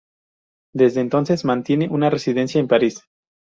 Desde 0.73 0.99
entonces 0.99 1.45
mantiene 1.45 1.87
una 1.87 2.09
residencia 2.09 2.57
en 2.59 2.67
París. 2.67 3.03